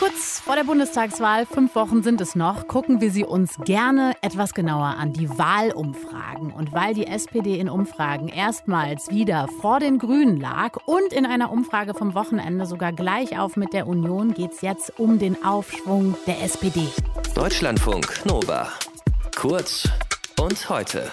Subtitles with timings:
[0.00, 4.54] Kurz vor der Bundestagswahl, fünf Wochen sind es noch, gucken wir sie uns gerne etwas
[4.54, 6.52] genauer an, die Wahlumfragen.
[6.52, 11.52] Und weil die SPD in Umfragen erstmals wieder vor den Grünen lag und in einer
[11.52, 16.16] Umfrage vom Wochenende sogar gleich auf mit der Union, geht es jetzt um den Aufschwung
[16.26, 16.88] der SPD.
[17.34, 18.68] Deutschlandfunk Nova.
[19.36, 19.86] Kurz
[20.40, 21.12] und heute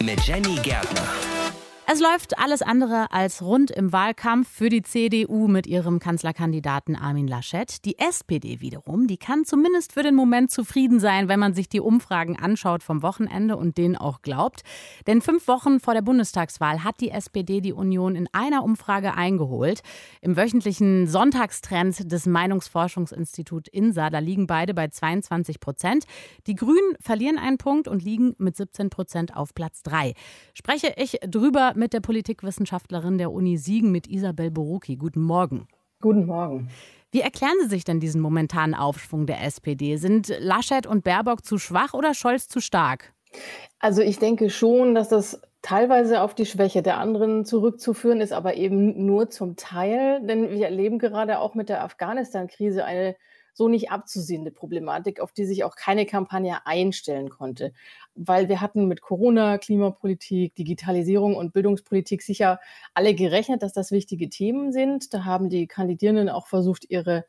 [0.00, 1.33] mit Jenny Gärtner.
[1.86, 7.28] Es läuft alles andere als rund im Wahlkampf für die CDU mit ihrem Kanzlerkandidaten Armin
[7.28, 7.84] Laschet.
[7.84, 11.80] Die SPD wiederum, die kann zumindest für den Moment zufrieden sein, wenn man sich die
[11.80, 14.62] Umfragen anschaut vom Wochenende und denen auch glaubt.
[15.06, 19.82] Denn fünf Wochen vor der Bundestagswahl hat die SPD die Union in einer Umfrage eingeholt.
[20.22, 26.04] Im wöchentlichen Sonntagstrend des Meinungsforschungsinstituts INSA, da liegen beide bei 22 Prozent.
[26.46, 30.14] Die Grünen verlieren einen Punkt und liegen mit 17 Prozent auf Platz drei.
[30.54, 34.96] Spreche ich drüber mit der Politikwissenschaftlerin der Uni Siegen, mit Isabel Borucki.
[34.96, 35.68] Guten Morgen.
[36.00, 36.68] Guten Morgen.
[37.10, 39.96] Wie erklären Sie sich denn diesen momentanen Aufschwung der SPD?
[39.96, 43.12] Sind Laschet und Baerbock zu schwach oder Scholz zu stark?
[43.78, 48.54] Also ich denke schon, dass das teilweise auf die Schwäche der anderen zurückzuführen ist, aber
[48.54, 50.20] eben nur zum Teil.
[50.26, 53.16] Denn wir erleben gerade auch mit der Afghanistan-Krise eine
[53.54, 57.72] so nicht abzusehende Problematik, auf die sich auch keine Kampagne einstellen konnte.
[58.14, 62.60] Weil wir hatten mit Corona, Klimapolitik, Digitalisierung und Bildungspolitik sicher
[62.92, 65.14] alle gerechnet, dass das wichtige Themen sind.
[65.14, 67.24] Da haben die Kandidierenden auch versucht, ihre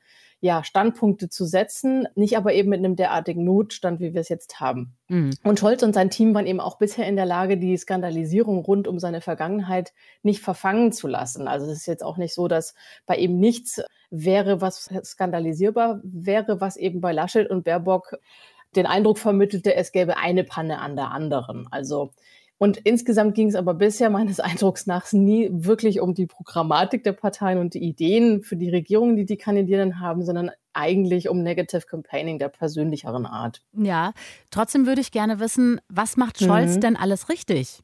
[0.45, 4.59] ja, Standpunkte zu setzen, nicht aber eben mit einem derartigen Notstand, wie wir es jetzt
[4.59, 4.93] haben.
[5.07, 5.31] Mhm.
[5.43, 8.88] Und Scholz und sein Team waren eben auch bisher in der Lage, die Skandalisierung rund
[8.88, 11.47] um seine Vergangenheit nicht verfangen zu lassen.
[11.47, 12.75] Also es ist jetzt auch nicht so, dass
[13.07, 18.19] bei ihm nichts wäre, was skandalisierbar wäre, was eben bei Laschet und Baerbock
[18.75, 21.67] den Eindruck vermittelte, es gäbe eine Panne an der anderen.
[21.71, 22.11] Also
[22.57, 27.13] und insgesamt ging es aber bisher meines Eindrucks nach nie wirklich um die Programmatik der
[27.13, 31.85] Parteien und die Ideen für die Regierungen, die die Kandidierenden haben, sondern eigentlich um Negative
[31.85, 33.61] Campaigning der persönlicheren Art.
[33.73, 34.13] Ja,
[34.51, 36.81] trotzdem würde ich gerne wissen, was macht Scholz mhm.
[36.81, 37.81] denn alles richtig?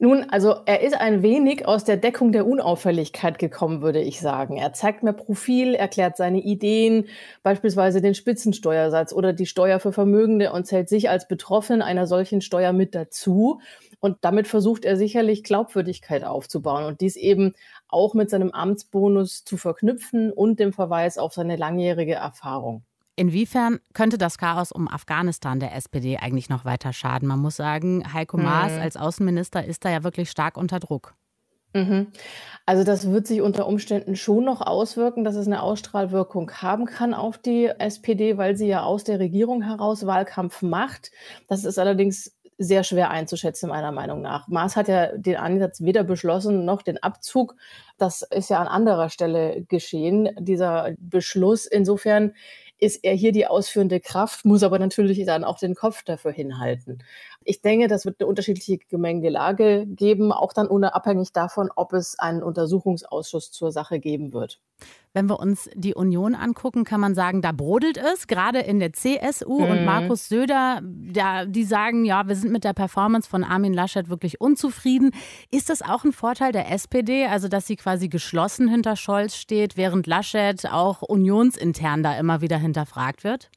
[0.00, 4.56] Nun, also er ist ein wenig aus der Deckung der Unauffälligkeit gekommen, würde ich sagen.
[4.56, 7.06] Er zeigt mehr Profil, erklärt seine Ideen,
[7.44, 12.40] beispielsweise den Spitzensteuersatz oder die Steuer für Vermögende und zählt sich als Betroffenen einer solchen
[12.40, 13.60] Steuer mit dazu.
[14.00, 17.52] Und damit versucht er sicherlich Glaubwürdigkeit aufzubauen und dies eben
[17.88, 22.84] auch mit seinem Amtsbonus zu verknüpfen und dem Verweis auf seine langjährige Erfahrung.
[23.16, 27.28] Inwiefern könnte das Chaos um Afghanistan der SPD eigentlich noch weiter schaden?
[27.28, 28.44] Man muss sagen, Heiko mhm.
[28.44, 31.14] Maas als Außenminister ist da ja wirklich stark unter Druck.
[31.74, 32.08] Mhm.
[32.66, 37.14] Also das wird sich unter Umständen schon noch auswirken, dass es eine Ausstrahlwirkung haben kann
[37.14, 41.10] auf die SPD, weil sie ja aus der Regierung heraus Wahlkampf macht.
[41.48, 44.46] Das ist allerdings sehr schwer einzuschätzen, meiner Meinung nach.
[44.48, 47.56] Maas hat ja den Ansatz weder beschlossen noch den Abzug.
[47.98, 51.66] Das ist ja an anderer Stelle geschehen, dieser Beschluss.
[51.66, 52.34] Insofern
[52.84, 57.02] ist er hier die ausführende Kraft, muss aber natürlich dann auch den Kopf dafür hinhalten.
[57.42, 62.42] Ich denke, das wird eine unterschiedliche Gemengelage geben, auch dann unabhängig davon, ob es einen
[62.42, 64.60] Untersuchungsausschuss zur Sache geben wird.
[65.14, 68.92] Wenn wir uns die Union angucken, kann man sagen, da brodelt es, gerade in der
[68.92, 69.70] CSU mhm.
[69.70, 74.08] und Markus Söder, da, die sagen, ja, wir sind mit der Performance von Armin Laschet
[74.08, 75.12] wirklich unzufrieden.
[75.52, 79.76] Ist das auch ein Vorteil der SPD, also dass sie quasi geschlossen hinter Scholz steht,
[79.76, 83.50] während Laschet auch unionsintern da immer wieder hinterfragt wird?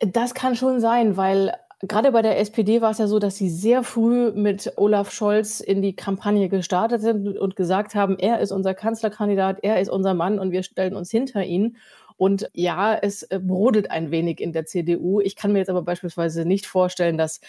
[0.00, 3.50] Das kann schon sein, weil gerade bei der SPD war es ja so, dass sie
[3.50, 8.50] sehr früh mit Olaf Scholz in die Kampagne gestartet sind und gesagt haben, er ist
[8.50, 11.76] unser Kanzlerkandidat, er ist unser Mann und wir stellen uns hinter ihn.
[12.18, 15.20] Und ja, es äh, brodelt ein wenig in der CDU.
[15.20, 17.40] Ich kann mir jetzt aber beispielsweise nicht vorstellen, dass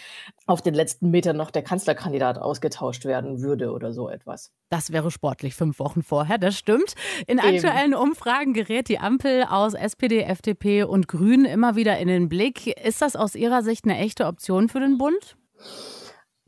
[0.46, 4.52] auf den letzten Metern noch der Kanzlerkandidat ausgetauscht werden würde oder so etwas.
[4.70, 6.94] Das wäre sportlich fünf Wochen vorher, das stimmt.
[7.26, 7.56] In Eben.
[7.56, 12.68] aktuellen Umfragen gerät die Ampel aus SPD, FDP und Grünen immer wieder in den Blick.
[12.68, 15.36] Ist das aus Ihrer Sicht eine echte Option für den Bund?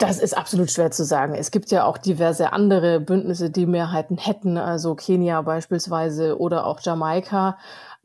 [0.02, 1.36] Das ist absolut schwer zu sagen.
[1.36, 6.80] Es gibt ja auch diverse andere Bündnisse, die Mehrheiten hätten, also Kenia beispielsweise oder auch
[6.82, 7.60] Jamaika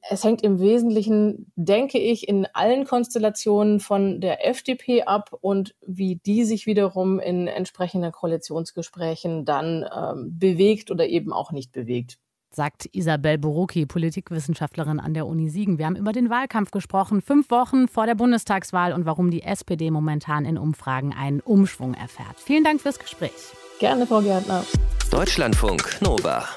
[0.08, 6.16] es hängt im Wesentlichen, denke ich, in allen Konstellationen von der FDP ab und wie
[6.16, 12.18] die sich wiederum in entsprechenden Koalitionsgesprächen dann ähm, bewegt oder eben auch nicht bewegt
[12.56, 15.78] sagt Isabel Borucki, Politikwissenschaftlerin an der Uni Siegen.
[15.78, 19.90] Wir haben über den Wahlkampf gesprochen, fünf Wochen vor der Bundestagswahl und warum die SPD
[19.90, 22.40] momentan in Umfragen einen Umschwung erfährt.
[22.40, 23.32] Vielen Dank fürs Gespräch.
[23.78, 24.64] Gerne, Frau Gärtner.
[25.10, 26.48] Deutschlandfunk Nova.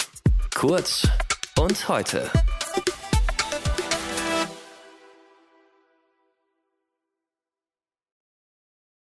[0.56, 1.06] Kurz
[1.60, 2.30] und heute.